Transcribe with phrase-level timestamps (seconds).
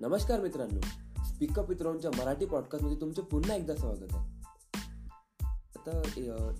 [0.00, 0.80] नमस्कार मित्रांनो
[1.24, 4.28] स्पीकअप मित्रांच्या मराठी पॉडकास्टमध्ये तुमचे पुन्हा एकदा स्वागत आहे.
[5.76, 5.90] आता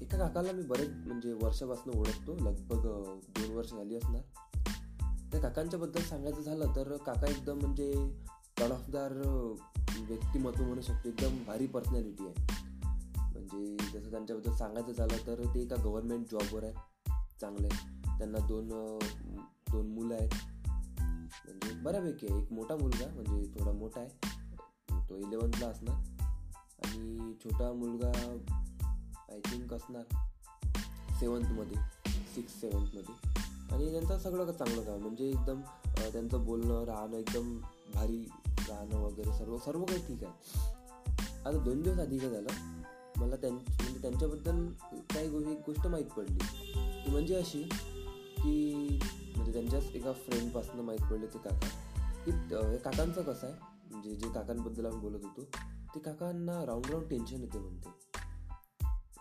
[0.01, 2.82] एका काकाला मी बरेच म्हणजे वर्षापासून ओळखतो लगभग
[3.29, 4.21] दोन वर्ष झाली असणार.
[5.32, 7.93] त्या काकांच्याबद्दल सांगायचं झालं तर काका एकदम म्हणजे
[8.61, 9.12] तडफदार
[9.98, 12.46] व्यक्तिमत्व म्हणू शकतो एकदम भारी पर्सनॅलिटी आहे.
[13.32, 16.72] म्हणजे जसं त्यांच्याबद्दल सांगायचं झालं तर ते एका गव्हर्नमेंट जॉबवर आहे
[17.41, 17.68] चांगले
[18.19, 18.69] त्यांना दोन
[19.73, 20.30] दोन मुलं आहेत.
[21.45, 22.41] म्हणजे बऱ्यापैकी आहे.
[22.43, 25.09] एक मोठा मुलगा म्हणजे थोडा मोठा आहे.
[25.11, 25.97] तो इलेवन्थला असणार.
[26.84, 28.12] आणि छोटा मुलगा
[29.33, 30.02] आय थिंक असणार
[31.21, 31.77] सेवन्थमध्ये
[32.35, 33.15] सिक्स सेवन्थमध्ये
[33.74, 35.61] आणि त्यांचं सगळं चांगलं काम म्हणजे एकदम
[35.98, 37.59] त्यांचं बोलणं राहणं एकदम
[37.95, 38.29] भारी
[38.69, 40.33] राहणं वगैरे सर्व सर्व काही ठीक आहे.
[41.41, 42.49] आता दोन दिवस आधी काय झालं
[43.16, 44.66] मला त्यां म्हणजे त्यांच्याबद्दल
[45.15, 46.38] काही गोष्टी गोष्ट माहीत पडली.
[47.05, 47.62] ती म्हणजे अशी
[48.37, 48.99] की
[49.50, 51.68] म्हणजे त्यांच्याच एका फ्रेंडपासून माहीत पडले ते काका.
[52.24, 52.30] की
[52.79, 53.57] काकांचं कसं आहे?
[53.90, 55.45] म्हणजे जे काकांबद्दल आम्ही बोलत होतो
[55.95, 57.88] ते काकांना राऊंड राऊंड टेन्शन येते म्हणते.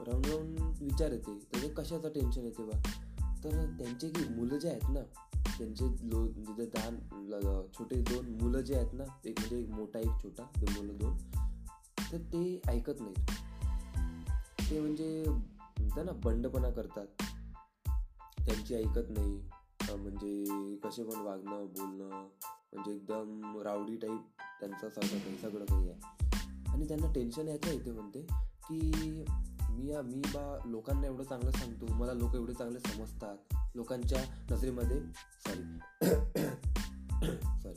[0.03, 1.39] राऊंड राऊंड विचार येते.
[1.53, 2.79] तर कशाचं टेन्शन येते बा?
[3.43, 4.99] तर त्यांचे की मुलं जे आहेत ना
[5.57, 10.23] त्यांचे लो म्हणजे दहा छोटे दोन मुलं जे आहेत ना एक म्हणजे एक मोठा एक
[10.23, 11.17] छोटा दोन मुलं दोन
[12.11, 13.31] तर ते ऐकत नाहीत.
[14.69, 17.07] ते म्हणजे म्हणतात ना बंडपणा करतात.
[18.45, 19.39] त्यांची ऐकत नाही.
[19.95, 22.27] म्हणजे कसे पण वागणं बोलणं
[22.73, 24.21] म्हणजे एकदम रावडी टाईप
[24.59, 25.99] त्यांचं सगळं काही सगळं काही आहे.
[26.69, 28.21] आणि त्यांना टेन्शन यायचं येते म्हणते
[28.69, 28.91] की
[29.71, 33.37] मी मी बा लोकांना एवढं चांगलं सांगतो मला लोक एवढे चांगले समजतात.
[33.75, 34.99] लोकांच्या नजरेमध्ये
[35.47, 35.79] सॉरी
[37.63, 37.75] सॉरी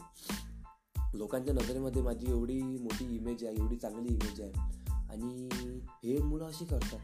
[1.19, 4.53] लोकांच्या नजरेमध्ये माझी एवढी मोठी इमेज आहे एवढी चांगली इमेज आहे.
[4.91, 5.49] आणि
[6.05, 7.01] हे मुलं अशी करतात.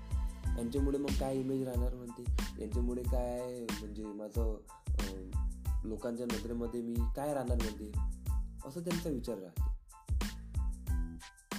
[0.59, 2.25] यांच्यामुळे मग काय इमेज राहणार म्हणते?
[2.61, 4.57] यांच्यामुळे काय म्हणजे माझं
[5.85, 7.93] लोकांच्या नजरेमध्ये मी काय राहणार म्हणते
[8.69, 9.79] असं त्यांचा विचार राहते.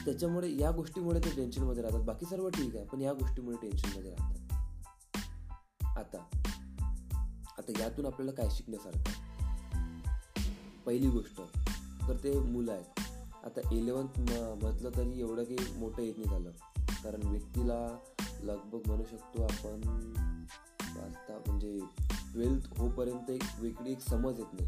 [0.05, 1.99] त्याच्यामुळे या गोष्टीमुळे ते टेन्शनमध्ये राहतात.
[1.99, 4.35] बाकी सर्व ठीक आहे पण या गोष्टीमुळे टेन्शनमध्ये राहतात.
[5.97, 6.23] आता
[7.57, 9.29] आता यातून आपल्याला काय शिकण्यासारखं
[10.85, 11.41] पहिली गोष्ट
[12.07, 12.99] तर ते मुलं आहेत.
[13.45, 14.19] आता इलेवन्थ
[14.63, 16.51] म्हटलं तरी एवढं काही मोठं येत नाही झालं.
[17.03, 17.97] कारण व्यक्तीला
[18.43, 19.81] लगभग म्हणू शकतो आपण.
[20.97, 21.79] वाचता म्हणजे
[22.33, 24.67] ट्वेल्थ होपर्यंत एक वेगळी एक समज येत नाही.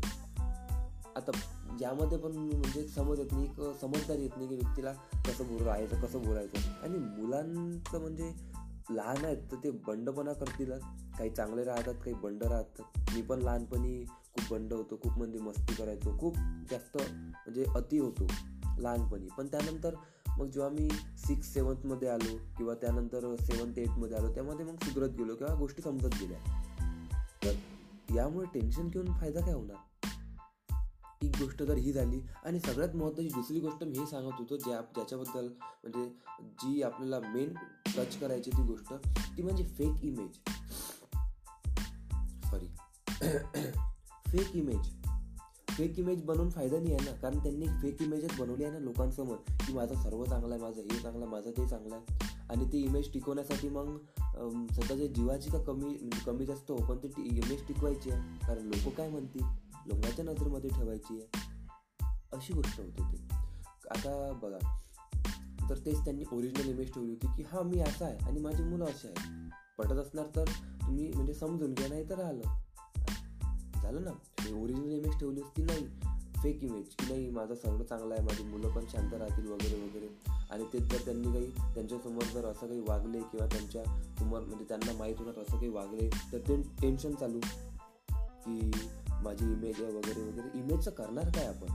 [1.15, 1.31] आता
[1.77, 4.93] ज्यामध्ये पण म्हणजे समज येत नाही एक समजदारी येत नाही की व्यक्तीला
[5.27, 6.57] कसं बोल राहायचं कसं बोलायचं.
[6.83, 8.31] आणि मुलांचं म्हणजे
[8.89, 10.81] लहान आहेत तर ते बंडपणा करतीलच
[11.17, 13.13] काही चांगले राहतात काही बंड राहतात.
[13.15, 16.35] मी पण लहानपणी खूप बंड होतो खूप म्हणजे मस्ती करायचो खूप
[16.71, 18.27] जास्त म्हणजे अति होतो
[18.79, 19.27] लहानपणी.
[19.37, 19.95] पण त्यानंतर
[20.37, 25.35] मग जेव्हा मी सिक्स सेवन्थमध्ये आलो किंवा त्यानंतर सेवन्थ एटमध्ये आलो त्यामध्ये मग सुधरत गेलो
[25.35, 26.39] किंवा गोष्टी समजत गेल्या.
[27.41, 27.53] तर
[28.15, 29.77] यामुळे टेन्शन घेऊन फायदा काय होणार?
[31.23, 34.79] एक गोष्ट तर ही झाली आणि सगळ्यात महत्त्वाची दुसरी गोष्ट मी हे सांगत होतो ज्या
[34.95, 35.47] ज्याच्याबद्दल
[35.83, 36.05] म्हणजे
[36.63, 37.53] जी आपल्याला मेन
[37.97, 38.93] टच करायची ती गोष्ट
[39.37, 40.39] ती म्हणजे fake image
[42.49, 42.67] sorry
[44.27, 44.89] fake image
[45.77, 49.37] fake image बनवून फायदा नाही आहे ना कारण त्यांनी फेक इमेजच बनवली आहे ना लोकांसमोर
[49.61, 52.30] की माझं सर्व चांगलं आहे माझं हे चांगलं आहे माझं ते चांगलं आहे.
[52.51, 53.97] आणि ती इमेज टिकवण्यासाठी मग
[54.73, 58.47] स्वतःच्या जीवाची का कमी म्हणजे कमी जास्त हो पण ती इमेज टिकवायची आहे.
[58.47, 59.41] कारण लोक काय म्हणतील?
[59.87, 61.39] लोकांच्या नजरेमध्ये ठेवायची आहे.
[62.33, 63.27] अशी गोष्ट होती ती.
[63.91, 64.77] आता बघा.
[65.69, 68.85] तर तेच त्यांनी ओरिजिनल इमेज ठेवली होती की हां मी असा आहे आणि माझी मुलं
[68.85, 70.45] अशी आहे पटत असणार तर
[70.85, 72.41] तुम्ही म्हणजे समजून घ्या नाही तर आलं.
[73.81, 74.11] झालं ना?
[74.55, 75.87] ओरिजिनल इमेज ठेवली असती नाही.
[76.43, 80.07] फेक इमेज की नाही माझा सगळं चांगला आहे माझी मुलं पण शांत राहतील वगैरे वगैरे.
[80.51, 85.15] आणि ते जर त्यांनी काही त्यांच्यासमोर जर असं काही वागले किंवा त्यांच्यासमोर म्हणजे त्यांना माहीत
[85.19, 87.39] होणार असं काही वागले तर ते टेन्शन चालू.
[88.45, 88.71] की
[89.21, 90.59] माझी इमेज आहे वगैरे वगैरे.
[90.59, 91.67] इमेजचं करणार काय आपण?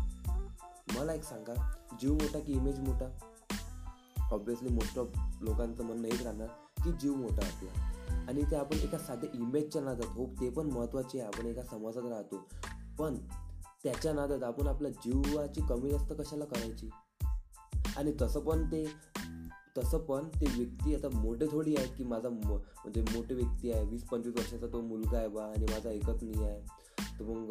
[0.98, 3.10] मला एक सांगा जीव मोठा की इमेज मोठा?
[4.32, 5.06] ऑब्विसली मोस्ट ऑफ
[5.40, 6.46] लोकांचं म्हणणं हेच राहणार
[6.84, 7.92] की जीव मोठा आपला.
[8.28, 10.10] आणि ते आपण एका साध्या इमेजच्या नादात.
[10.10, 11.28] हो ते पण महत्त्वाचे आहे.
[11.28, 12.44] आपण एका समाजात राहतो.
[12.98, 13.16] पण
[13.86, 16.90] त्याच्या नादात आपण आपल्या जीवाची कमी जास्त कशाला करायची?
[17.96, 18.86] आणि तसं पण ते
[19.78, 24.04] तसं पण ते व्यक्ती आता मोठे थोडी आहेत की माझा म्हणजे मोठे व्यक्ती आहे वीस
[24.04, 26.60] पंचवीस वर्षाचा तो मुलगा आहे बा आणि माझा ऐकत नाही आहे.
[27.18, 27.50] तर मग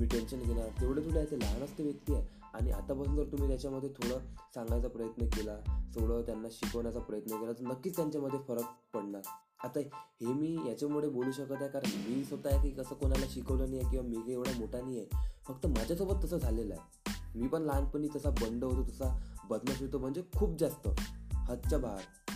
[0.00, 0.68] मी टेन्शन घेणार.
[0.80, 2.26] तेवढे थोडे आहे ते लहान असते व्यक्ती आहे.
[2.54, 4.18] आणि आतापासून जर तुम्ही त्याच्यामध्ये थोडं
[4.54, 5.56] सांगायचा प्रयत्न केला
[5.94, 9.22] थोडं त्यांना शिकवण्याचा प्रयत्न केला तर नक्कीच त्यांच्यामध्ये फरक पडणार.
[9.64, 9.80] आता
[10.20, 13.78] हे मी याच्यामुळे बोलू शकत आहे कारण मी स्वतः आहे की कसं कोणाला शिकवलं नाही
[13.78, 15.06] आहे किंवा मी काही एवढा मोठा नाही आहे
[15.48, 17.12] फक्त माझ्यासोबत तसं झालेलं आहे.
[17.38, 20.88] मी पण लहानपणी तसा बंड होतो तसा बदमाश होतो म्हणजे खूप जास्त.
[21.34, 22.32] हदच्या बाहेर.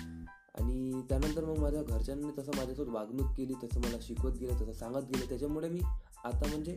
[0.55, 5.05] आणि त्यानंतर मग माझ्या घरच्यांनी तसं माझ्यासोबत वागणूक केली तसं मला शिकवत गेलं तसं सांगत
[5.15, 5.29] गेलं.
[5.29, 5.81] त्याच्यामुळे मी
[6.25, 6.77] आता म्हणजे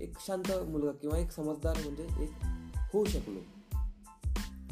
[0.00, 2.30] एक शांत मुलगा किंवा एक समजदार म्हणजे एक
[2.92, 3.40] होऊ शकलो.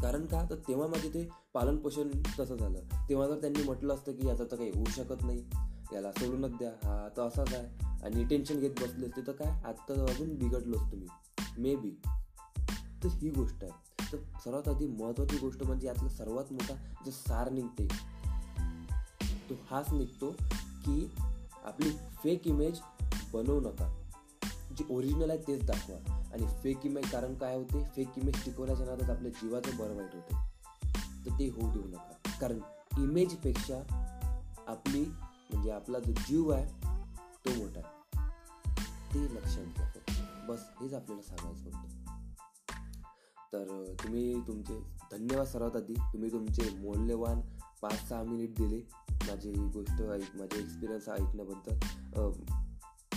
[0.03, 0.47] कारण का?
[0.51, 2.81] तर तेव्हा माझे ते पालनपोषण तसं झालं.
[3.09, 5.45] तेव्हा जर त्यांनी म्हटलं असतं की याचं तर काही होऊ शकत नाही.
[5.93, 6.71] याला सोडूनच द्या.
[6.71, 7.87] हा तर असाच आहे.
[8.05, 9.49] आणि टेन्शन घेत बसले असते तर काय?
[9.49, 11.09] आत्ता अजून बिघडलोच तुम्ही.
[11.59, 11.91] मे बी
[13.05, 13.91] तर ही गोष्ट आहे.
[14.13, 17.89] तर सर्वात आधी महत्त्वाची गोष्ट म्हणजे यातला सर्वात मोठा जो सार निघते
[19.51, 21.11] तो हाच निघतो की
[21.65, 22.81] आपली फेक इमेज
[23.33, 24.03] बनवू नका.
[24.45, 26.23] जी ओरिजिनल आहे तेच दाखवा.
[26.33, 27.85] आणि फेक इमेज कारण काय होते?
[27.97, 30.35] फेक इमेज टिकवल्याच्या नादात आपल्या जीवाचं बरं वाईट होते.
[31.27, 32.39] तर ते होऊ देऊ नका.
[32.41, 32.59] कारण
[32.99, 34.07] इमेजपेक्षा
[34.69, 35.05] आपली
[35.53, 36.67] म्हणजे आपला जो जीव आहे
[37.45, 38.01] तो मोठा आहे.
[39.15, 40.11] ते लक्षात घ्या फक्त.
[40.49, 41.89] बस हेच आपल्याला सांगायचं होतं.
[43.53, 44.81] तर तुम्ही तुमचे
[45.13, 45.95] धन्यवाद सर्वात आधी.
[45.95, 47.41] तुम्ही तुमचे मौल्यवान
[47.83, 48.81] पाच सहा मिनिट दिले.
[49.11, 51.79] माझी गोष्ट ऐक माझे एक्सपिरियन्स ऐकण्याबद्दल.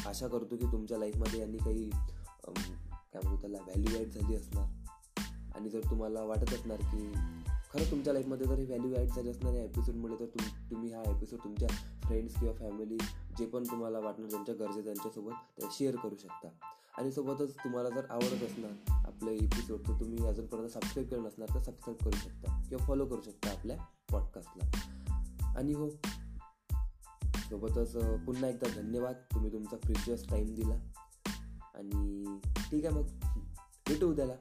[0.05, 4.65] आशा करतो की तुमच्या लाईफमध्ये यांनी काही काय म्हणतो त्याला व्हॅल्यू ॲड झाली असणार.
[5.55, 7.13] आणि जर तुम्हाला वाटत असणार की
[7.73, 11.01] खरं तुमच्या लाईफमध्ये जर ही व्हॅल्यू ॲड झाली असणार या एपिसोडमुळे तर तुम तुम्ही हा
[11.01, 11.67] एपिसोड तुमच्या
[12.05, 12.97] फ्रेंड्स किंवा फॅमिली
[13.37, 16.47] जे पण तुम्हाला वाटणार ज्यांच्या गरजे त्यांच्यासोबत त्या शेअर करू शकता.
[16.97, 18.71] आणि सोबतच तुम्हाला जर आवडत असणार
[19.05, 23.21] आपलं एपिसोड तर तुम्ही अजूनपर्यंत सबस्क्राईब केलं नसणार तर सबस्क्राईब करू शकता किंवा फॉलो करू
[23.21, 23.77] शकता आपल्या
[24.11, 25.89] पॉडकास्टला आणि हो
[27.49, 27.95] सोबतच
[28.25, 29.15] पुन्हा एकदा धन्यवाद.
[29.15, 30.75] तुम्ही तुमचा प्रिशियस टाईम दिला.
[31.75, 32.25] आणि
[32.71, 33.07] ठीक आहे मग
[33.87, 34.33] भेटू उद्याला.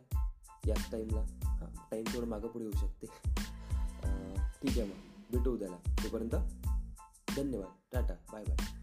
[0.67, 3.07] याच टाईमला हां टाईम थोडं मागं पुढे होऊ शकते.
[4.63, 5.77] ठीक आहे मग भेटू उद्याला.
[6.05, 6.35] तोपर्यंत
[7.37, 7.75] धन्यवाद.
[7.93, 8.15] टाटा.
[8.33, 8.82] Bye bye.